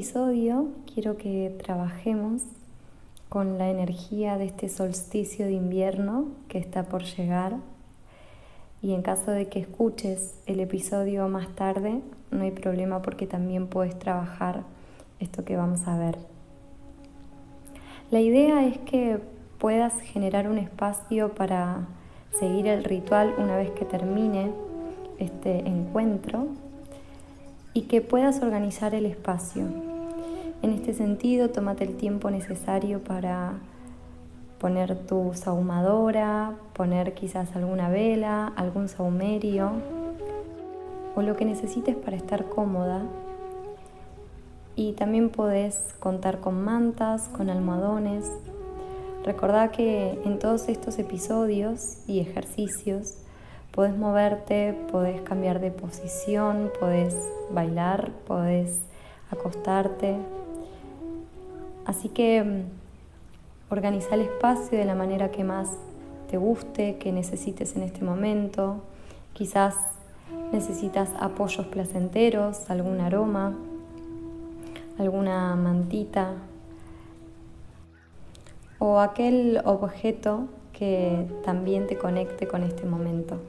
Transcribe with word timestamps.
episodio 0.00 0.68
quiero 0.94 1.18
que 1.18 1.54
trabajemos 1.62 2.40
con 3.28 3.58
la 3.58 3.68
energía 3.68 4.38
de 4.38 4.46
este 4.46 4.70
solsticio 4.70 5.44
de 5.44 5.52
invierno 5.52 6.28
que 6.48 6.56
está 6.56 6.84
por 6.84 7.02
llegar. 7.02 7.56
Y 8.80 8.94
en 8.94 9.02
caso 9.02 9.30
de 9.30 9.48
que 9.48 9.58
escuches 9.58 10.36
el 10.46 10.60
episodio 10.60 11.28
más 11.28 11.54
tarde, 11.54 12.00
no 12.30 12.44
hay 12.44 12.50
problema 12.50 13.02
porque 13.02 13.26
también 13.26 13.66
puedes 13.66 13.98
trabajar 13.98 14.62
esto 15.18 15.44
que 15.44 15.56
vamos 15.56 15.86
a 15.86 15.98
ver. 15.98 16.16
La 18.10 18.20
idea 18.20 18.66
es 18.66 18.78
que 18.78 19.20
puedas 19.58 20.00
generar 20.00 20.48
un 20.48 20.56
espacio 20.56 21.34
para 21.34 21.88
seguir 22.38 22.68
el 22.68 22.84
ritual 22.84 23.34
una 23.36 23.54
vez 23.58 23.70
que 23.72 23.84
termine 23.84 24.50
este 25.18 25.58
encuentro 25.68 26.46
y 27.74 27.82
que 27.82 28.00
puedas 28.00 28.40
organizar 28.40 28.94
el 28.94 29.04
espacio. 29.04 29.89
En 30.62 30.72
este 30.72 30.94
sentido, 30.94 31.50
tómate 31.50 31.84
el 31.84 31.96
tiempo 31.96 32.30
necesario 32.30 33.00
para 33.00 33.54
poner 34.58 34.96
tu 35.06 35.32
sahumadora, 35.34 36.54
poner 36.74 37.14
quizás 37.14 37.56
alguna 37.56 37.88
vela, 37.88 38.52
algún 38.56 38.88
saumerio 38.88 39.70
o 41.16 41.22
lo 41.22 41.36
que 41.36 41.44
necesites 41.44 41.96
para 41.96 42.16
estar 42.16 42.44
cómoda. 42.48 43.02
Y 44.76 44.92
también 44.92 45.30
podés 45.30 45.94
contar 45.98 46.40
con 46.40 46.62
mantas, 46.62 47.28
con 47.28 47.50
almohadones. 47.50 48.30
Recordá 49.24 49.70
que 49.70 50.20
en 50.24 50.38
todos 50.38 50.68
estos 50.68 50.98
episodios 50.98 51.98
y 52.06 52.20
ejercicios 52.20 53.16
Podés 53.72 53.96
moverte, 53.96 54.76
podés 54.90 55.20
cambiar 55.20 55.60
de 55.60 55.70
posición, 55.70 56.72
podés 56.80 57.14
bailar, 57.52 58.10
podés 58.26 58.80
acostarte. 59.30 60.16
Así 61.90 62.08
que 62.08 62.40
mm, 62.44 63.72
organiza 63.72 64.14
el 64.14 64.20
espacio 64.20 64.78
de 64.78 64.84
la 64.84 64.94
manera 64.94 65.32
que 65.32 65.42
más 65.42 65.72
te 66.30 66.36
guste, 66.36 66.98
que 66.98 67.10
necesites 67.10 67.74
en 67.74 67.82
este 67.82 68.04
momento. 68.04 68.76
Quizás 69.32 69.74
necesitas 70.52 71.10
apoyos 71.18 71.66
placenteros, 71.66 72.70
algún 72.70 73.00
aroma, 73.00 73.56
alguna 75.00 75.56
mantita 75.56 76.34
o 78.78 79.00
aquel 79.00 79.60
objeto 79.64 80.46
que 80.72 81.26
también 81.42 81.88
te 81.88 81.98
conecte 81.98 82.46
con 82.46 82.62
este 82.62 82.86
momento. 82.86 83.40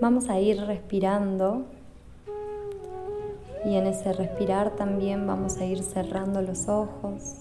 Vamos 0.00 0.28
a 0.28 0.40
ir 0.40 0.60
respirando 0.62 1.62
y 3.64 3.76
en 3.76 3.86
ese 3.86 4.12
respirar 4.12 4.70
también 4.72 5.26
vamos 5.26 5.58
a 5.58 5.64
ir 5.64 5.82
cerrando 5.82 6.42
los 6.42 6.68
ojos, 6.68 7.36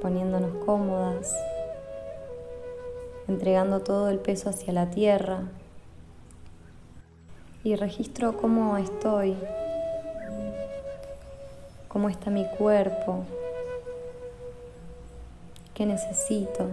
poniéndonos 0.00 0.64
cómodas, 0.64 1.34
entregando 3.28 3.80
todo 3.80 4.08
el 4.08 4.18
peso 4.18 4.50
hacia 4.50 4.72
la 4.72 4.90
tierra. 4.90 5.42
Y 7.64 7.74
registro 7.74 8.36
cómo 8.36 8.76
estoy, 8.76 9.36
cómo 11.88 12.08
está 12.08 12.30
mi 12.30 12.46
cuerpo, 12.56 13.24
qué 15.74 15.84
necesito 15.84 16.68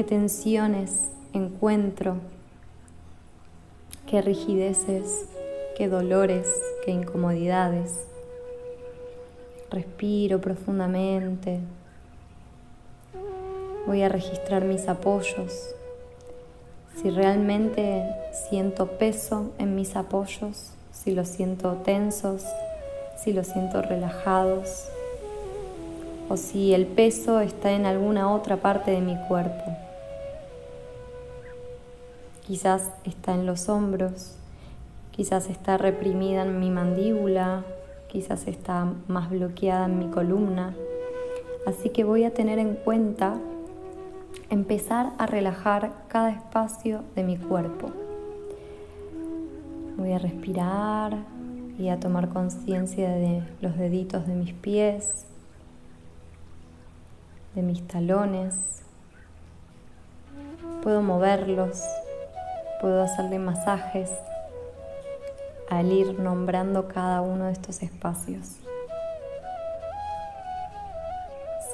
qué 0.00 0.04
tensiones 0.04 1.10
encuentro, 1.34 2.16
qué 4.10 4.22
rigideces, 4.22 5.26
qué 5.76 5.88
dolores, 5.88 6.48
qué 6.84 6.90
incomodidades. 6.90 8.08
Respiro 9.70 10.40
profundamente. 10.40 11.60
Voy 13.86 14.02
a 14.02 14.08
registrar 14.08 14.64
mis 14.64 14.88
apoyos. 14.88 15.76
Si 16.96 17.08
realmente 17.08 18.04
siento 18.50 18.98
peso 18.98 19.52
en 19.58 19.76
mis 19.76 19.94
apoyos, 19.94 20.72
si 20.90 21.12
los 21.12 21.28
siento 21.28 21.74
tensos, 21.84 22.44
si 23.16 23.32
los 23.32 23.46
siento 23.46 23.80
relajados 23.80 24.88
o 26.28 26.36
si 26.36 26.74
el 26.74 26.86
peso 26.86 27.40
está 27.40 27.70
en 27.70 27.86
alguna 27.86 28.34
otra 28.34 28.56
parte 28.56 28.90
de 28.90 29.00
mi 29.00 29.16
cuerpo. 29.28 29.89
Quizás 32.50 32.90
está 33.04 33.32
en 33.32 33.46
los 33.46 33.68
hombros, 33.68 34.34
quizás 35.12 35.48
está 35.48 35.78
reprimida 35.78 36.42
en 36.42 36.58
mi 36.58 36.68
mandíbula, 36.68 37.62
quizás 38.08 38.48
está 38.48 38.92
más 39.06 39.30
bloqueada 39.30 39.86
en 39.86 40.00
mi 40.00 40.06
columna. 40.08 40.74
Así 41.64 41.90
que 41.90 42.02
voy 42.02 42.24
a 42.24 42.34
tener 42.34 42.58
en 42.58 42.74
cuenta 42.74 43.38
empezar 44.48 45.12
a 45.18 45.26
relajar 45.26 45.92
cada 46.08 46.30
espacio 46.30 47.04
de 47.14 47.22
mi 47.22 47.36
cuerpo. 47.36 47.92
Voy 49.96 50.10
a 50.10 50.18
respirar 50.18 51.18
y 51.78 51.88
a 51.88 52.00
tomar 52.00 52.30
conciencia 52.30 53.10
de 53.10 53.44
los 53.60 53.78
deditos 53.78 54.26
de 54.26 54.34
mis 54.34 54.54
pies, 54.54 55.24
de 57.54 57.62
mis 57.62 57.86
talones. 57.86 58.82
Puedo 60.82 61.00
moverlos 61.00 61.80
puedo 62.80 63.02
hacerle 63.02 63.38
masajes 63.38 64.10
al 65.68 65.92
ir 65.92 66.18
nombrando 66.18 66.88
cada 66.88 67.20
uno 67.20 67.46
de 67.46 67.52
estos 67.52 67.82
espacios. 67.82 68.56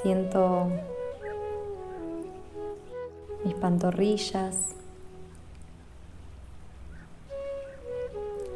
Siento 0.03 0.69
mis 3.45 3.55
pantorrillas. 3.55 4.57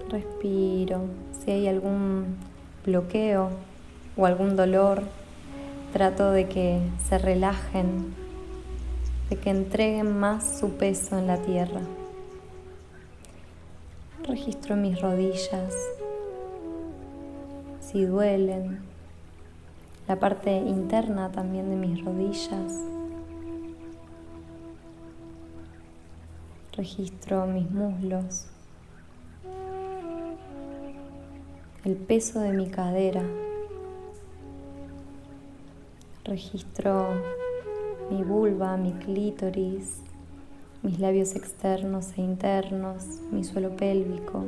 Respiro. 0.09 1.03
Si 1.43 1.53
hay 1.53 1.69
algún 1.69 2.37
bloqueo 2.85 3.51
o 4.17 4.27
algún 4.27 4.57
dolor, 4.57 5.05
trato 5.93 6.33
de 6.33 6.49
que 6.49 6.81
se 7.09 7.19
relajen, 7.19 8.15
de 9.31 9.37
que 9.37 9.51
entreguen 9.51 10.19
más 10.19 10.59
su 10.59 10.73
peso 10.73 11.19
en 11.19 11.29
la 11.29 11.39
tierra. 11.39 11.81
Registro 14.31 14.77
mis 14.77 15.01
rodillas, 15.01 15.75
si 17.81 18.05
duelen, 18.05 18.79
la 20.07 20.21
parte 20.21 20.53
interna 20.53 21.33
también 21.33 21.69
de 21.69 21.75
mis 21.75 22.05
rodillas. 22.05 22.79
Registro 26.77 27.49
mis 27.49 27.69
muslos, 27.73 28.47
el 31.85 31.97
peso 31.97 32.39
de 32.39 32.53
mi 32.53 32.71
cadera. 32.71 33.25
Registro 36.23 37.09
mi 38.13 38.23
vulva, 38.23 38.77
mi 38.77 38.93
clítoris, 38.93 40.05
mis 40.83 40.99
labios 40.99 41.37
externos 41.37 42.17
e 42.17 42.23
internos, 42.23 43.05
mi 43.31 43.45
suelo 43.45 43.77
pélvico. 43.77 44.47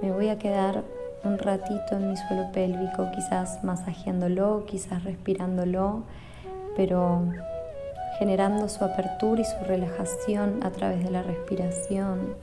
Me 0.00 0.10
voy 0.10 0.28
a 0.28 0.38
quedar 0.38 0.82
un 1.24 1.38
ratito 1.38 1.96
en 1.96 2.10
mi 2.10 2.16
suelo 2.16 2.50
pélvico, 2.52 3.10
quizás 3.14 3.62
masajeándolo, 3.62 4.64
quizás 4.66 5.04
respirándolo, 5.04 6.04
pero 6.74 7.22
generando 8.18 8.68
su 8.68 8.82
apertura 8.82 9.42
y 9.42 9.44
su 9.44 9.58
relajación 9.64 10.62
a 10.62 10.70
través 10.70 11.04
de 11.04 11.10
la 11.10 11.22
respiración, 11.22 12.34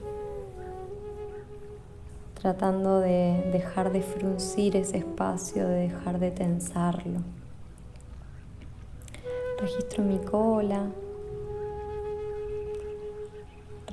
tratando 2.40 3.00
de 3.00 3.50
dejar 3.52 3.90
de 3.90 4.02
fruncir 4.02 4.76
ese 4.76 4.98
espacio, 4.98 5.66
de 5.66 5.88
dejar 5.88 6.20
de 6.20 6.30
tensarlo. 6.30 7.20
Registro 9.58 10.04
mi 10.04 10.18
cola, 10.18 10.90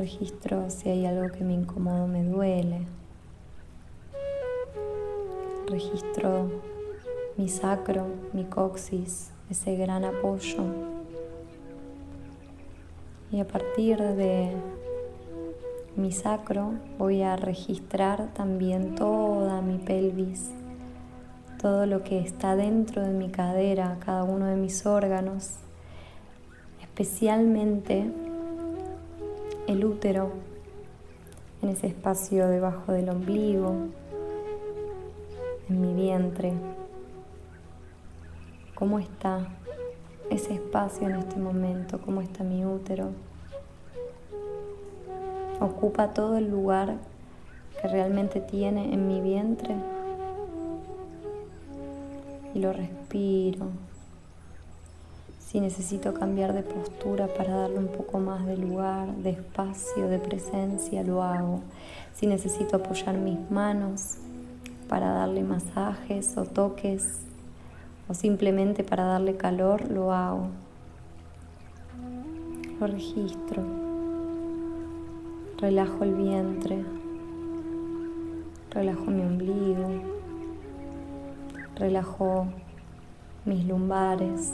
registro 0.02 0.68
si 0.72 0.90
hay 0.90 1.06
algo 1.06 1.30
que 1.32 1.44
me 1.44 1.54
incomoda 1.54 2.08
me 2.08 2.24
duele. 2.24 2.88
Registro 5.68 6.50
mi 7.38 7.48
sacro, 7.48 8.08
mi 8.34 8.46
coxis, 8.46 9.32
ese 9.52 9.76
gran 9.76 10.04
apoyo. 10.04 10.64
Y 13.32 13.40
a 13.40 13.48
partir 13.48 14.00
de 14.02 14.56
mi 15.96 16.12
sacro 16.12 16.74
voy 16.98 17.22
a 17.22 17.36
registrar 17.36 18.34
también 18.34 18.96
toda 18.96 19.62
mi 19.62 19.78
pelvis, 19.78 20.50
todo 21.62 21.86
lo 21.86 22.04
que 22.04 22.22
está 22.22 22.56
dentro 22.56 23.04
de 23.04 23.14
mi 23.14 23.30
cadera, 23.30 24.00
cada 24.04 24.24
uno 24.24 24.48
de 24.48 24.56
mis 24.56 24.84
órganos, 24.88 25.58
especialmente 26.82 28.12
el 29.72 29.86
útero, 29.86 30.32
en 31.62 31.70
ese 31.70 31.88
espacio 31.88 32.48
debajo 32.50 32.92
del 32.92 33.10
ombligo, 33.10 33.74
en 35.70 35.82
mi 35.82 35.94
vientre. 35.94 36.54
¿Cómo 38.76 39.00
está 39.00 39.48
ese 40.30 40.56
espacio 40.56 41.08
en 41.08 41.16
este 41.16 41.38
momento? 41.38 42.02
¿Cómo 42.02 42.22
está 42.22 42.44
mi 42.44 42.66
útero? 42.66 43.12
¿Ocupa 45.60 46.14
todo 46.14 46.38
el 46.38 46.50
lugar 46.50 46.98
que 47.82 47.88
realmente 47.88 48.42
tiene 48.42 48.94
en 48.94 49.08
mi 49.08 49.22
vientre? 49.22 49.76
Y 52.54 52.60
lo 52.60 52.74
respiro 52.74 53.68
si 55.52 55.60
necesito 55.60 56.14
cambiar 56.14 56.54
de 56.54 56.64
postura 56.64 57.28
para 57.28 57.54
darle 57.54 57.78
un 57.78 57.90
poco 57.90 58.20
más 58.20 58.46
de 58.46 58.56
lugar, 58.56 59.14
de 59.16 59.32
espacio, 59.32 60.08
de 60.08 60.18
presencia, 60.18 61.04
lo 61.04 61.24
hago. 61.24 61.60
Si 62.14 62.26
necesito 62.26 62.78
apoyar 62.78 63.18
mis 63.18 63.52
manos 63.52 64.16
para 64.88 65.10
darle 65.10 65.44
masajes 65.44 66.38
o 66.38 66.46
toques 66.46 67.20
o 68.08 68.14
simplemente 68.14 68.86
para 68.86 69.04
darle 69.04 69.36
calor, 69.36 69.92
lo 69.92 70.14
hago. 70.14 70.48
Lo 72.80 72.88
registro. 72.88 73.62
Relajo 75.58 76.06
el 76.06 76.14
vientre. 76.14 76.86
Relajo 78.70 79.12
mi 79.12 79.22
ombligo. 79.22 79.90
Relajo 81.76 82.48
mis 83.44 83.66
lumbares. 83.66 84.54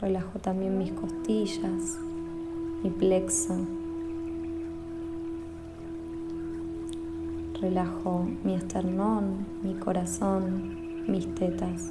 Relajo 0.00 0.38
también 0.38 0.78
mis 0.78 0.92
costillas, 0.92 1.98
mi 2.82 2.88
plexo. 2.88 3.54
Relajo 7.60 8.26
mi 8.42 8.54
esternón, 8.54 9.46
mi 9.62 9.74
corazón, 9.74 11.04
mis 11.06 11.34
tetas. 11.34 11.90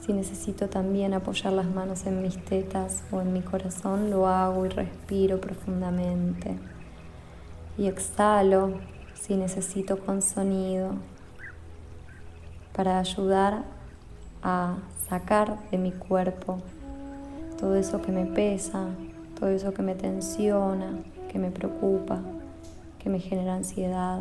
Si 0.00 0.12
necesito 0.12 0.68
también 0.68 1.14
apoyar 1.14 1.52
las 1.52 1.72
manos 1.72 2.04
en 2.06 2.20
mis 2.20 2.44
tetas 2.44 3.04
o 3.12 3.20
en 3.20 3.32
mi 3.32 3.42
corazón, 3.42 4.10
lo 4.10 4.26
hago 4.26 4.66
y 4.66 4.70
respiro 4.70 5.40
profundamente. 5.40 6.58
Y 7.78 7.86
exhalo 7.86 8.72
si 9.14 9.36
necesito 9.36 10.00
con 10.00 10.20
sonido 10.20 10.94
para 12.74 12.98
ayudar 12.98 13.78
a 14.42 14.76
sacar 15.08 15.58
de 15.70 15.78
mi 15.78 15.92
cuerpo 15.92 16.58
todo 17.60 17.76
eso 17.76 18.00
que 18.00 18.10
me 18.10 18.24
pesa, 18.24 18.86
todo 19.38 19.50
eso 19.50 19.74
que 19.74 19.82
me 19.82 19.94
tensiona, 19.94 20.98
que 21.30 21.38
me 21.38 21.50
preocupa, 21.50 22.20
que 22.98 23.10
me 23.10 23.20
genera 23.20 23.54
ansiedad. 23.54 24.20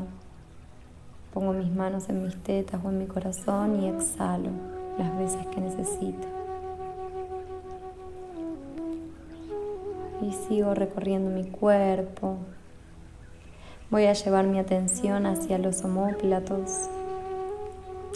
Pongo 1.34 1.54
mis 1.54 1.74
manos 1.74 2.10
en 2.10 2.24
mis 2.24 2.36
tetas 2.44 2.82
o 2.84 2.90
en 2.90 2.98
mi 2.98 3.06
corazón 3.06 3.82
y 3.82 3.88
exhalo 3.88 4.50
las 4.98 5.18
veces 5.18 5.46
que 5.48 5.62
necesito. 5.62 6.28
Y 10.22 10.34
sigo 10.34 10.74
recorriendo 10.74 11.32
mi 11.32 11.46
cuerpo. 11.46 12.36
Voy 13.90 14.06
a 14.06 14.14
llevar 14.14 14.48
mi 14.48 14.60
atención 14.60 15.26
hacia 15.26 15.58
los 15.58 15.84
omóplatos, 15.86 16.90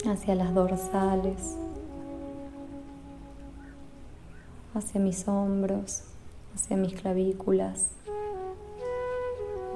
hacia 0.06 0.34
las 0.34 0.52
dorsales 0.52 1.63
hacia 4.74 5.00
mis 5.00 5.28
hombros, 5.28 6.02
hacia 6.54 6.76
mis 6.76 6.94
clavículas, 6.94 7.92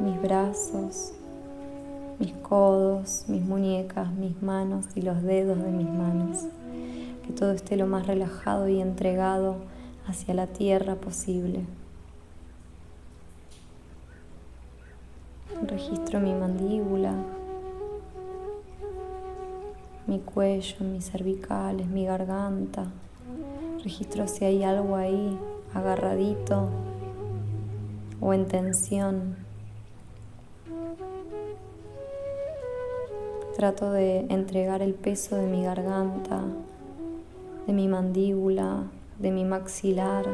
mis 0.01 0.21
brazos, 0.21 1.13
mis 2.19 2.33
codos, 2.33 3.25
mis 3.29 3.43
muñecas, 3.43 4.13
mis 4.13 4.43
manos 4.43 4.87
y 4.97 5.03
los 5.03 5.23
dedos 5.23 5.59
de 5.59 5.71
mis 5.71 5.89
manos. 5.89 6.47
Que 7.25 7.33
todo 7.33 7.53
esté 7.53 7.77
lo 7.77 7.87
más 7.87 8.07
relajado 8.07 8.69
y 8.69 8.81
entregado 8.81 9.57
hacia 10.07 10.35
la 10.35 10.47
tierra 10.47 10.97
posible. 10.97 11.65
Registro 15.67 16.21
mi 16.21 16.33
mandíbula, 16.35 17.15
mi 20.07 20.21
cuello, 20.21 20.77
mis 20.81 21.11
cervicales, 21.11 21.87
mi 21.87 22.07
garganta. 22.07 22.87
Registro 23.83 24.27
si 24.27 24.45
hay 24.45 24.65
algo 24.65 24.97
ahí 24.97 25.39
agarradito 25.73 26.69
o 28.21 28.35
en 28.35 28.49
tensión. 28.49 29.37
Trato 33.57 33.93
de 33.93 34.21
entregar 34.31 34.83
el 34.83 34.95
peso 34.95 35.37
de 35.37 35.47
mi 35.47 35.63
garganta, 35.63 36.43
de 37.67 37.73
mi 37.73 37.87
mandíbula, 37.87 38.85
de 39.21 39.31
mi 39.31 39.45
maxilar. 39.45 40.27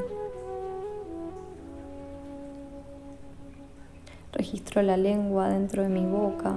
Registro 4.32 4.80
la 4.80 4.96
lengua 4.96 5.50
dentro 5.50 5.82
de 5.82 5.90
mi 5.90 6.06
boca. 6.06 6.54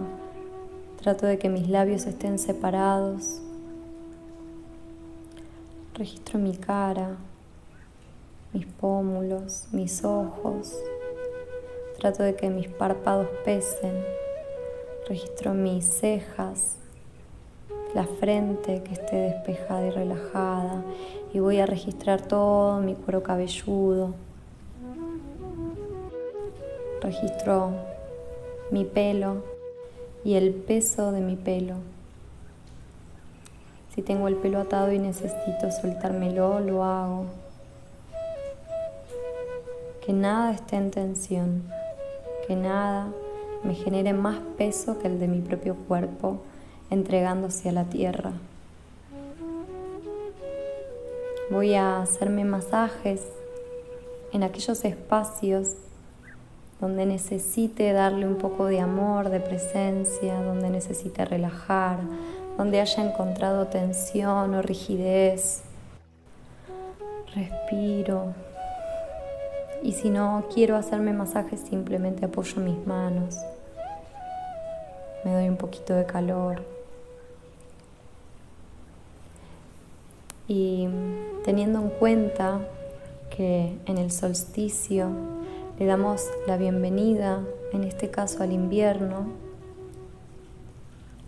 Trato 1.02 1.26
de 1.26 1.38
que 1.38 1.50
mis 1.50 1.68
labios 1.68 2.06
estén 2.06 2.40
separados 2.40 3.42
Registro 5.98 6.38
mi 6.38 6.56
cara, 6.56 7.18
mis 8.54 8.68
pómulos, 8.68 9.68
mis 9.72 10.06
ojos. 10.06 10.78
Trato 11.98 12.22
de 12.22 12.36
que 12.36 12.52
mis 12.52 12.68
párpados 12.68 13.28
pesen. 13.44 13.96
Registro 15.10 15.56
mis 15.56 15.86
cejas, 15.86 16.76
la 17.96 18.06
frente 18.06 18.84
que 18.84 18.94
esté 18.94 19.16
despejada 19.16 19.88
y 19.88 19.90
relajada. 19.90 20.84
Y 21.34 21.40
voy 21.40 21.58
a 21.58 21.66
registrar 21.66 22.22
todo 22.22 22.80
mi 22.80 22.94
cuero 22.94 23.24
cabelludo. 23.24 24.14
Registro 27.02 27.72
mi 28.70 28.86
pelo 28.86 29.42
y 30.24 30.36
el 30.36 30.54
peso 30.54 31.12
de 31.12 31.22
mi 31.22 31.38
pelo. 31.38 31.97
Si 33.98 34.04
tengo 34.04 34.28
el 34.28 34.36
pelo 34.36 34.60
atado 34.60 34.92
y 34.92 35.00
necesito 35.00 35.72
soltármelo, 35.72 36.60
lo 36.60 36.84
hago. 36.84 37.26
Que 40.06 40.14
nada 40.14 40.52
esté 40.52 40.76
en 40.76 40.92
tensión, 40.92 41.64
que 42.46 42.56
nada 42.56 43.08
me 43.64 43.74
genere 43.74 44.14
más 44.14 44.38
peso 44.56 45.00
que 45.00 45.08
el 45.08 45.20
de 45.20 45.28
mi 45.28 45.42
propio 45.42 45.76
cuerpo 45.88 46.42
entregándose 46.92 47.70
a 47.70 47.72
la 47.72 47.86
tierra. 47.86 48.34
Voy 51.50 51.74
a 51.74 52.00
hacerme 52.00 52.46
masajes 52.46 53.24
en 54.32 54.44
aquellos 54.44 54.86
espacios 54.86 55.74
donde 56.80 57.08
necesite 57.08 57.94
darle 57.94 58.28
un 58.28 58.36
poco 58.36 58.68
de 58.68 58.80
amor, 58.80 59.30
de 59.30 59.40
presencia, 59.40 60.40
donde 60.44 60.70
necesite 60.70 61.26
relajar, 61.26 61.98
donde 62.58 62.82
haya 62.82 63.04
encontrado 63.04 63.68
tensión 63.68 64.56
o 64.56 64.62
rigidez. 64.62 65.62
Respiro. 67.36 68.34
Y 69.84 69.92
si 69.92 70.10
no 70.10 70.46
quiero 70.54 70.76
hacerme 70.76 71.14
masajes, 71.14 71.62
simplemente 71.62 72.26
apoyo 72.26 72.60
mis 72.62 72.86
manos. 72.88 73.38
Me 75.24 75.34
doy 75.34 75.48
un 75.48 75.58
poquito 75.58 75.94
de 75.94 76.06
calor. 76.06 76.64
Y 80.48 80.88
teniendo 81.44 81.80
en 81.80 81.90
cuenta 81.90 82.62
que 83.30 83.78
en 83.86 83.98
el 83.98 84.12
solsticio 84.12 85.10
le 85.78 85.86
damos 85.86 86.26
la 86.48 86.58
bienvenida, 86.58 87.44
en 87.72 87.84
este 87.84 88.10
caso 88.10 88.42
al 88.42 88.52
invierno, 88.52 89.28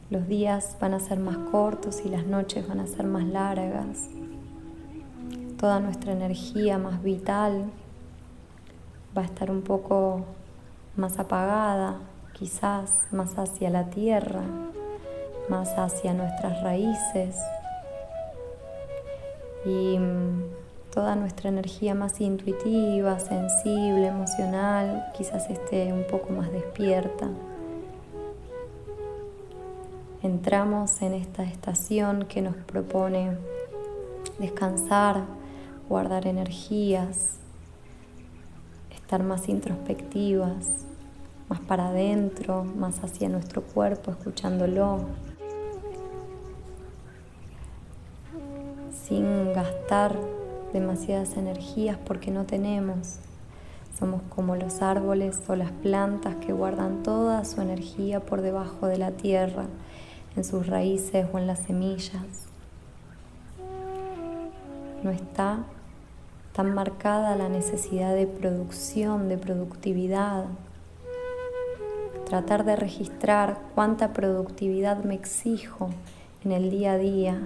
los 0.10 0.28
días 0.28 0.76
van 0.82 0.96
a 0.96 1.00
ser 1.00 1.20
más 1.20 1.38
cortos 1.52 2.02
y 2.04 2.10
las 2.10 2.26
noches 2.26 2.68
van 2.68 2.80
a 2.80 2.88
ser 2.88 3.06
más 3.06 3.26
largas. 3.26 4.10
Toda 5.60 5.80
nuestra 5.80 6.14
energía 6.14 6.80
más 6.80 7.04
vital 7.04 7.66
va 9.16 9.22
a 9.22 9.26
estar 9.26 9.52
un 9.52 9.62
poco 9.62 10.26
más 10.96 11.20
apagada, 11.20 11.98
quizás 12.34 12.92
más 13.12 13.38
hacia 13.38 13.70
la 13.70 13.92
tierra, 13.92 14.42
más 15.48 15.78
hacia 15.78 16.14
nuestras 16.14 16.64
raíces. 16.64 17.36
Y 19.64 20.00
mm, 20.00 20.44
toda 20.92 21.16
nuestra 21.16 21.50
energía 21.50 21.94
más 21.94 22.20
intuitiva, 22.20 23.20
sensible, 23.20 24.08
emocional, 24.08 25.06
quizás 25.16 25.52
esté 25.52 25.94
un 25.94 26.06
poco 26.06 26.34
más 26.34 26.52
despierta 26.52 27.28
entramos 30.22 31.02
en 31.02 31.14
esta 31.14 31.44
estación 31.44 32.26
que 32.26 32.42
nos 32.42 32.56
propone 32.56 33.38
descansar, 34.38 35.24
guardar 35.88 36.28
energías, 36.28 37.40
estar 38.94 39.24
más 39.24 39.48
introspectivas, 39.48 40.86
más 41.48 41.60
para 41.62 41.88
adentro, 41.88 42.64
más 42.64 43.04
hacia 43.04 43.30
nuestro 43.30 43.64
cuerpo, 43.64 44.12
escuchándolo, 44.12 45.00
sin 49.08 49.54
gastar 49.54 50.16
demasiadas 50.74 51.38
energías 51.38 51.98
porque 52.06 52.30
no 52.30 52.46
tenemos. 52.46 53.18
Somos 53.98 54.22
como 54.30 54.56
los 54.56 54.82
árboles 54.82 55.40
o 55.48 55.56
las 55.56 55.72
plantas 55.72 56.36
que 56.36 56.54
guardan 56.54 57.04
toda 57.04 57.44
su 57.46 57.62
energía 57.62 58.20
por 58.20 58.42
debajo 58.42 58.88
de 58.88 58.98
la 58.98 59.12
tierra, 59.12 59.66
en 60.36 60.44
sus 60.44 60.68
raíces 60.68 61.28
o 61.32 61.38
en 61.38 61.48
las 61.48 61.60
semillas. 61.60 62.48
No 65.04 65.12
está 65.12 65.60
tan 66.54 66.74
marcada 66.74 67.36
la 67.36 67.48
necesidad 67.48 68.14
de 68.14 68.28
producción, 68.28 69.30
de 69.30 69.38
productividad. 69.38 70.46
Tratar 72.26 72.66
de 72.66 72.76
registrar 72.76 73.60
cuánta 73.76 74.14
productividad 74.14 75.04
me 75.04 75.16
exijo 75.16 75.90
en 76.44 76.52
el 76.52 76.70
día 76.70 76.94
a 76.94 76.98
día 76.98 77.40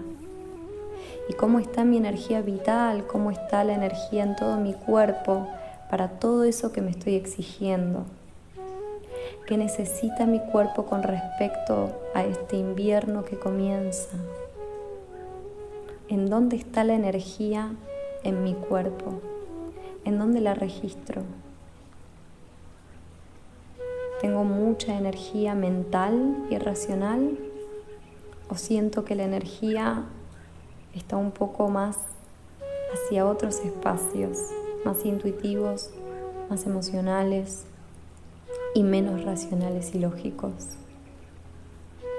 y 1.29 1.33
cómo 1.33 1.59
está 1.59 1.83
mi 1.83 1.97
energía 1.97 2.41
vital, 2.41 3.05
cómo 3.07 3.31
está 3.31 3.63
la 3.63 3.73
energía 3.73 4.23
en 4.23 4.35
todo 4.35 4.57
mi 4.57 4.73
cuerpo 4.73 5.47
para 5.89 6.07
todo 6.19 6.43
eso 6.43 6.71
que 6.71 6.81
me 6.81 6.91
estoy 6.91 7.15
exigiendo. 7.15 8.05
¿Qué 9.45 9.57
necesita 9.57 10.25
mi 10.25 10.39
cuerpo 10.39 10.85
con 10.85 11.03
respecto 11.03 11.89
a 12.13 12.23
este 12.23 12.55
invierno 12.55 13.25
que 13.25 13.37
comienza? 13.37 14.15
¿En 16.07 16.29
dónde 16.29 16.55
está 16.55 16.85
la 16.85 16.93
energía 16.93 17.75
en 18.23 18.41
mi 18.45 18.53
cuerpo? 18.53 19.19
¿En 20.05 20.17
dónde 20.17 20.39
la 20.39 20.53
registro? 20.53 21.23
¿Tengo 24.21 24.45
mucha 24.45 24.97
energía 24.97 25.55
mental 25.55 26.45
y 26.49 26.57
racional? 26.57 27.37
¿O 28.49 28.55
siento 28.55 29.03
que 29.03 29.15
la 29.15 29.25
energía 29.25 30.05
está 30.95 31.17
un 31.17 31.31
poco 31.31 31.67
más 31.67 31.97
hacia 32.93 33.25
otros 33.25 33.59
espacios, 33.59 34.37
más 34.85 35.03
intuitivos, 35.05 35.89
más 36.49 36.65
emocionales 36.65 37.65
y 38.73 38.83
menos 38.83 39.23
racionales 39.23 39.93
y 39.95 39.99
lógicos? 39.99 40.53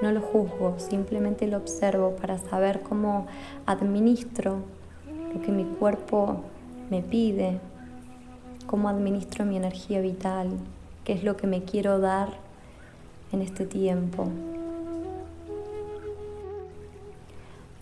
No 0.02 0.12
lo 0.12 0.20
juzgo, 0.20 0.78
simplemente 0.78 1.46
lo 1.46 1.56
observo 1.56 2.16
para 2.16 2.38
saber 2.38 2.82
cómo 2.82 3.26
administro 3.66 4.58
lo 5.32 5.40
que 5.40 5.52
mi 5.52 5.64
cuerpo 5.64 6.42
me 6.90 7.02
pide, 7.02 7.60
cómo 8.66 8.88
administro 8.88 9.44
mi 9.44 9.56
energía 9.56 10.00
vital, 10.00 10.50
qué 11.04 11.12
es 11.12 11.24
lo 11.24 11.36
que 11.36 11.46
me 11.46 11.62
quiero 11.62 11.98
dar 12.00 12.28
en 13.32 13.42
este 13.42 13.66
tiempo. 13.66 14.28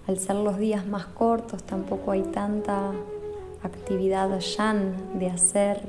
Al 0.07 0.19
ser 0.19 0.37
los 0.37 0.59
días 0.59 0.87
más 0.87 1.07
cortos 1.07 1.62
tampoco 1.62 2.11
hay 2.11 2.23
tanta 2.23 2.93
actividad 3.62 4.29
de 4.29 5.31
hacer, 5.31 5.81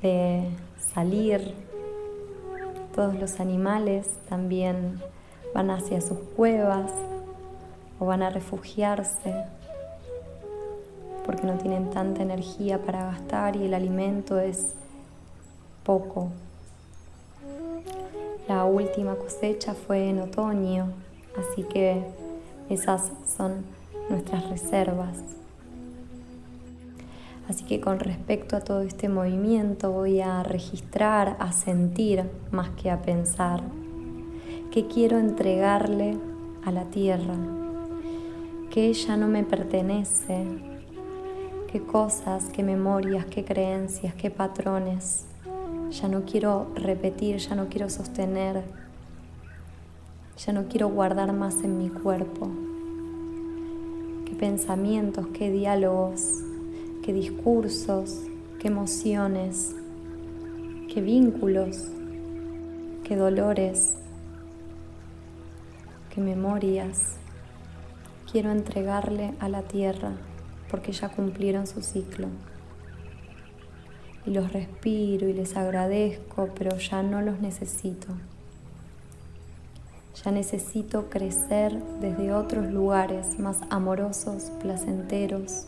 de 0.00 0.48
salir. 0.94 1.54
Todos 2.94 3.14
los 3.14 3.40
animales 3.40 4.06
también 4.28 5.00
van 5.52 5.70
hacia 5.70 6.00
sus 6.00 6.18
cuevas 6.36 6.90
o 7.98 8.06
van 8.06 8.22
a 8.22 8.30
refugiarse 8.30 9.34
porque 11.24 11.46
no 11.46 11.54
tienen 11.54 11.90
tanta 11.90 12.22
energía 12.22 12.82
para 12.82 13.04
gastar 13.04 13.56
y 13.56 13.64
el 13.64 13.74
alimento 13.74 14.38
es 14.38 14.74
poco. 15.82 16.28
La 18.46 18.64
última 18.64 19.16
cosecha 19.16 19.74
fue 19.74 20.10
en 20.10 20.20
otoño, 20.20 20.92
así 21.38 21.62
que 21.62 22.04
esas 22.68 23.10
son 23.26 23.64
nuestras 24.10 24.48
reservas. 24.50 25.16
Así 27.48 27.64
que 27.64 27.80
con 27.80 28.00
respecto 28.00 28.56
a 28.56 28.60
todo 28.60 28.82
este 28.82 29.08
movimiento 29.08 29.90
voy 29.90 30.20
a 30.20 30.42
registrar, 30.42 31.36
a 31.40 31.52
sentir 31.52 32.24
más 32.50 32.70
que 32.70 32.90
a 32.90 33.02
pensar. 33.02 33.62
¿Qué 34.70 34.86
quiero 34.86 35.18
entregarle 35.18 36.16
a 36.64 36.72
la 36.72 36.84
tierra? 36.84 37.36
¿Qué 38.70 38.88
ella 38.88 39.16
no 39.16 39.28
me 39.28 39.44
pertenece? 39.44 40.74
qué 41.74 41.80
cosas, 41.80 42.50
qué 42.54 42.62
memorias, 42.62 43.26
qué 43.26 43.44
creencias, 43.44 44.14
qué 44.14 44.30
patrones. 44.30 45.26
Ya 45.90 46.06
no 46.06 46.24
quiero 46.24 46.68
repetir, 46.76 47.38
ya 47.38 47.56
no 47.56 47.66
quiero 47.68 47.90
sostener, 47.90 48.62
ya 50.38 50.52
no 50.52 50.68
quiero 50.68 50.88
guardar 50.88 51.32
más 51.32 51.64
en 51.64 51.76
mi 51.78 51.88
cuerpo. 51.88 52.48
Qué 54.24 54.36
pensamientos, 54.38 55.26
qué 55.34 55.50
diálogos, 55.50 56.44
qué 57.04 57.12
discursos, 57.12 58.22
qué 58.58 58.68
emociones, 58.68 59.76
qué 60.92 61.02
vínculos, 61.02 61.88
qué 63.04 63.14
dolores, 63.14 63.96
qué 66.08 66.22
memorias 66.22 67.16
quiero 68.32 68.52
entregarle 68.52 69.34
a 69.38 69.50
la 69.50 69.62
tierra 69.64 70.12
porque 70.70 70.92
ya 70.92 71.10
cumplieron 71.10 71.66
su 71.66 71.82
ciclo. 71.82 72.28
Y 74.24 74.30
los 74.30 74.50
respiro 74.50 75.28
y 75.28 75.34
les 75.34 75.58
agradezco, 75.58 76.48
pero 76.56 76.78
ya 76.78 77.02
no 77.02 77.20
los 77.20 77.38
necesito. 77.38 78.08
Ya 80.24 80.30
necesito 80.30 81.10
crecer 81.10 81.82
desde 82.00 82.32
otros 82.32 82.72
lugares 82.72 83.38
más 83.38 83.60
amorosos, 83.68 84.50
placenteros. 84.62 85.66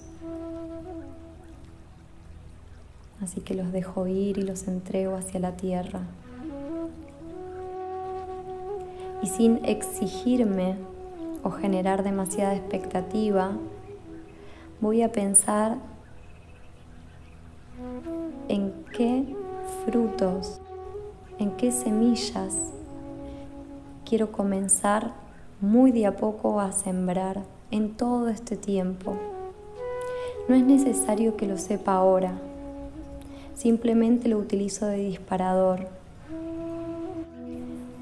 Así 3.23 3.40
que 3.40 3.54
los 3.54 3.73
dejo 3.73 4.06
ir 4.06 4.38
y 4.38 4.42
los 4.42 4.68
entrego 4.68 5.16
hacia 5.16 5.40
la 5.40 5.56
tierra. 5.56 6.02
Y 9.23 9.28
sin 9.28 9.64
exigirme 9.64 10.76
o 11.42 11.50
generar 11.50 12.02
demasiada 12.02 12.54
expectativa, 12.54 13.52
voy 14.80 15.02
a 15.02 15.12
pensar 15.12 15.78
en 18.49 18.73
qué 18.92 19.35
frutos, 19.85 20.61
en 21.38 21.52
qué 21.52 21.73
semillas 21.73 22.73
quiero 24.04 24.30
comenzar 24.32 25.14
muy 25.61 25.90
de 25.90 26.06
a 26.06 26.16
poco 26.16 26.61
a 26.61 26.73
sembrar 26.73 27.42
en 27.70 27.96
todo 27.96 28.28
este 28.28 28.56
tiempo. 28.56 29.16
No 30.49 30.54
es 30.54 30.64
necesario 30.64 31.37
que 31.37 31.46
lo 31.46 31.58
sepa 31.58 31.94
ahora, 31.94 32.38
simplemente 33.57 34.29
lo 34.29 34.39
utilizo 34.39 34.87
de 34.87 34.99
disparador 34.99 35.89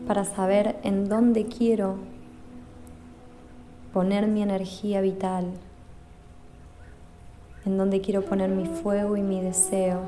para 0.07 0.25
saber 0.25 0.77
en 0.83 1.09
dónde 1.09 1.47
quiero 1.47 1.95
poner 3.93 4.27
mi 4.27 4.43
energía 4.43 5.01
vital, 5.01 5.47
en 7.65 7.79
donde 7.79 8.01
quiero 8.01 8.25
poner 8.25 8.51
mi 8.51 8.67
fuego 8.67 9.17
y 9.17 9.23
mi 9.23 9.41
deseo, 9.41 10.01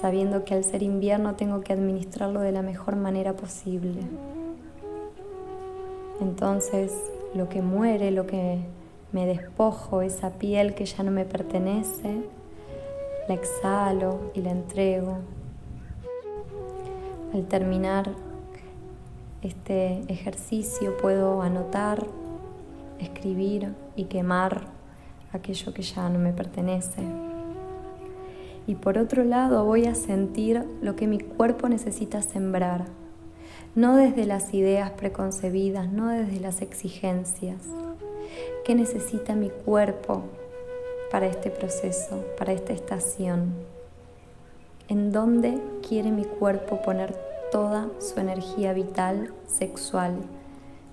sabiendo 0.00 0.44
que 0.44 0.54
al 0.54 0.62
ser 0.62 0.82
invierno 0.82 1.34
tengo 1.34 1.62
que 1.62 1.72
administrarlo 1.72 2.40
de 2.40 2.52
la 2.52 2.62
mejor 2.62 2.96
manera 2.96 3.32
posible. 3.32 4.02
Entonces, 6.20 6.92
lo 7.34 7.48
que 7.48 7.62
muere, 7.62 8.10
lo 8.10 8.26
que 8.26 8.58
me 9.12 9.26
despojo, 9.26 10.02
esa 10.02 10.30
piel 10.32 10.74
que 10.74 10.84
ya 10.84 11.02
no 11.02 11.10
me 11.10 11.24
pertenece, 11.24 12.22
la 13.28 13.34
exhalo 13.34 14.30
y 14.34 14.42
la 14.42 14.50
entrego. 14.50 15.18
Al 17.34 17.46
terminar 17.46 18.10
este 19.42 20.00
ejercicio 20.08 20.96
puedo 20.96 21.42
anotar, 21.42 22.06
escribir 22.98 23.74
y 23.94 24.04
quemar 24.04 24.68
aquello 25.32 25.74
que 25.74 25.82
ya 25.82 26.08
no 26.08 26.18
me 26.18 26.32
pertenece. 26.32 27.02
Y 28.66 28.74
por 28.74 28.98
otro 28.98 29.22
lado 29.22 29.64
voy 29.64 29.86
a 29.86 29.94
sentir 29.94 30.64
lo 30.80 30.96
que 30.96 31.06
mi 31.06 31.18
cuerpo 31.20 31.68
necesita 31.68 32.22
sembrar, 32.22 32.86
no 33.74 33.96
desde 33.96 34.26
las 34.26 34.54
ideas 34.54 34.90
preconcebidas, 34.92 35.92
no 35.92 36.08
desde 36.08 36.40
las 36.40 36.62
exigencias. 36.62 37.62
¿Qué 38.64 38.74
necesita 38.74 39.36
mi 39.36 39.50
cuerpo 39.50 40.24
para 41.10 41.26
este 41.26 41.50
proceso, 41.50 42.24
para 42.38 42.52
esta 42.52 42.72
estación? 42.72 43.54
¿En 44.88 45.12
dónde 45.12 45.60
quiere 45.86 46.10
mi 46.10 46.24
cuerpo 46.24 46.82
poner 46.82 47.14
toda 47.50 47.88
su 47.98 48.20
energía 48.20 48.72
vital, 48.72 49.32
sexual, 49.46 50.14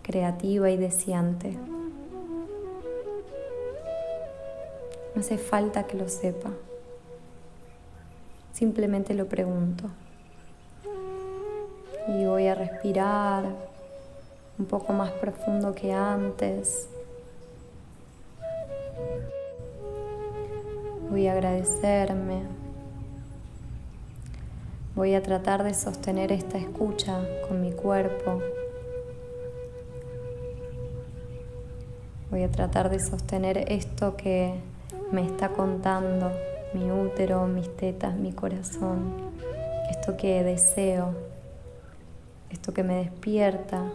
creativa 0.02 0.70
y 0.70 0.78
deseante? 0.78 1.58
No 5.14 5.22
hace 5.22 5.38
falta 5.38 5.84
que 5.84 5.98
lo 5.98 6.08
sepa. 6.10 6.50
simplemente 8.52 9.14
lo 9.14 9.28
pregunto. 9.28 9.90
Y 12.08 12.26
voy 12.26 12.48
a 12.48 12.56
respirar 12.56 13.46
un 14.58 14.66
poco 14.66 14.94
más 14.94 15.12
profundo 15.12 15.74
que 15.74 15.92
antes. 15.92 16.88
Voy 21.10 21.28
a 21.28 21.34
agradecerme. 21.34 22.44
Voy 24.96 25.16
a 25.16 25.24
tratar 25.24 25.64
de 25.64 25.74
sostener 25.74 26.32
esta 26.32 26.58
escucha 26.58 27.22
con 27.48 27.62
mi 27.62 27.72
cuerpo. 27.72 28.42
Voy 32.30 32.44
a 32.44 32.50
tratar 32.50 32.90
de 32.90 33.00
sostener 33.00 33.72
esto 33.72 34.16
que 34.18 34.54
me 35.12 35.26
está 35.26 35.50
contando 35.50 36.32
mi 36.74 36.90
útero, 36.92 37.46
mis 37.48 37.70
tetas, 37.76 38.16
mi 38.16 38.32
corazón, 38.32 39.14
esto 39.92 40.18
que 40.18 40.44
deseo, 40.44 41.14
esto 42.50 42.74
que 42.74 42.84
me 42.84 42.96
despierta. 42.96 43.92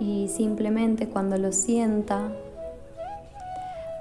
Y 0.00 0.28
simplemente 0.28 1.08
cuando 1.08 1.36
lo 1.38 1.52
sienta, 1.52 2.32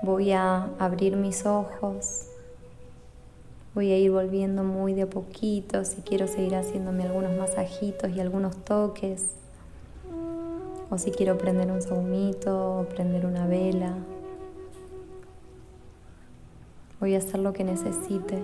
voy 0.02 0.32
a 0.32 0.70
abrir 0.80 1.16
mis 1.16 1.46
ojos, 1.46 2.26
voy 3.76 3.92
a 3.92 3.98
ir 3.98 4.12
volviendo 4.12 4.64
muy 4.64 4.94
de 4.94 5.04
a 5.04 5.10
poquito, 5.10 5.86
si 5.86 6.02
quiero 6.02 6.28
seguir 6.28 6.56
haciéndome 6.56 7.04
algunos 7.04 7.38
masajitos 7.38 8.10
y 8.12 8.20
algunos 8.20 8.58
toques, 8.66 9.36
o 10.90 10.98
si 10.98 11.12
quiero 11.12 11.38
prender 11.38 11.72
un 11.72 11.82
saumito 11.82 12.80
o 12.80 12.86
prender 12.86 13.26
una 13.26 13.46
vela. 13.46 13.96
Voy 17.00 17.16
a 17.16 17.20
hacer 17.20 17.40
lo 17.40 17.54
que 17.54 17.64
necesite. 17.64 18.44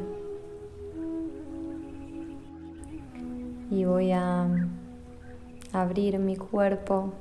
Y 3.69 3.83
voy 3.83 4.11
a 4.13 4.47
abrir 5.73 6.19
mi 6.19 6.37
cuerpo 6.37 7.11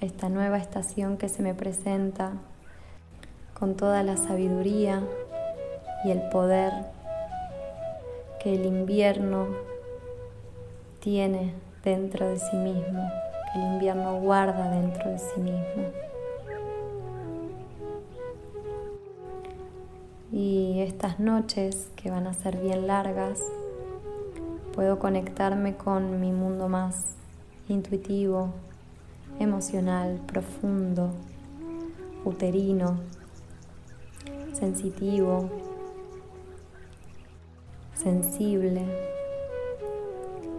a 0.00 0.06
esta 0.06 0.30
nueva 0.30 0.56
estación 0.56 1.18
que 1.18 1.28
se 1.28 1.42
me 1.42 1.54
presenta 1.54 2.32
con 3.58 3.74
toda 3.74 4.02
la 4.02 4.16
sabiduría 4.16 5.02
y 6.04 6.10
el 6.10 6.28
poder 6.28 6.72
que 8.42 8.54
el 8.54 8.66
invierno 8.66 9.46
tiene 11.00 11.54
dentro 11.82 12.28
de 12.28 12.38
sí 12.38 12.56
mismo, 12.56 13.10
que 13.52 13.58
el 13.58 13.66
invierno 13.74 14.20
guarda 14.20 14.70
dentro 14.70 15.10
de 15.10 15.18
sí 15.18 15.40
mismo. 15.40 15.84
Y 20.32 20.80
estas 20.80 21.18
noches, 21.18 21.88
que 21.96 22.10
van 22.10 22.26
a 22.26 22.34
ser 22.34 22.58
bien 22.58 22.86
largas, 22.86 23.40
puedo 24.74 24.98
conectarme 24.98 25.76
con 25.76 26.20
mi 26.20 26.30
mundo 26.30 26.68
más 26.68 27.16
intuitivo, 27.68 28.50
emocional, 29.38 30.20
profundo, 30.26 31.10
uterino, 32.24 32.98
sensitivo, 34.56 35.50
sensible 37.94 38.82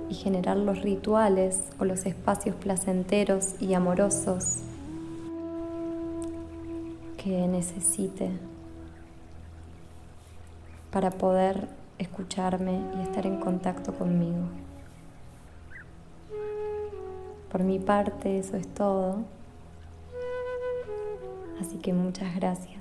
y 0.10 0.14
generar 0.14 0.58
los 0.58 0.82
rituales 0.82 1.64
o 1.80 1.86
los 1.86 2.06
espacios 2.06 2.56
placenteros 2.56 3.60
y 3.60 3.74
amorosos 3.74 4.60
que 7.18 7.48
necesite 7.48 8.30
para 10.92 11.12
poder 11.12 11.68
escucharme 11.98 12.80
y 12.98 13.02
estar 13.02 13.26
en 13.26 13.40
contacto 13.40 13.94
conmigo. 13.94 14.46
Por 17.52 17.64
mi 17.64 17.80
parte 17.80 18.38
eso 18.38 18.56
es 18.56 18.68
todo. 18.68 19.18
Así 21.60 21.78
que 21.78 21.94
muchas 21.94 22.36
gracias. 22.36 22.77